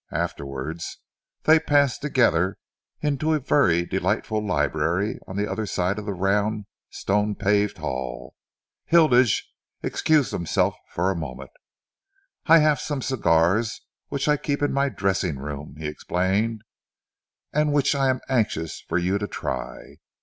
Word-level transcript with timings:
Afterwards, 0.15 0.97
they 1.43 1.59
passed 1.59 2.01
together 2.01 2.57
into 3.01 3.35
a 3.35 3.39
very 3.39 3.85
delightful 3.85 4.43
library 4.43 5.19
on 5.27 5.35
the 5.37 5.47
other 5.47 5.67
side 5.67 5.99
of 5.99 6.07
the 6.07 6.13
round, 6.15 6.65
stone 6.89 7.35
paved 7.35 7.77
hall. 7.77 8.33
Hilditch 8.85 9.47
excused 9.83 10.31
himself 10.31 10.75
for 10.89 11.11
a 11.11 11.15
moment. 11.15 11.51
"I 12.47 12.57
have 12.57 12.79
some 12.79 13.03
cigars 13.03 13.79
which 14.07 14.27
I 14.27 14.37
keep 14.37 14.63
in 14.63 14.73
my 14.73 14.89
dressing 14.89 15.37
room," 15.37 15.75
he 15.77 15.85
explained, 15.85 16.63
"and 17.53 17.71
which 17.71 17.93
I 17.93 18.09
am 18.09 18.21
anxious 18.27 18.79
for 18.81 18.97
you 18.97 19.19
to 19.19 19.27
try. 19.27 19.97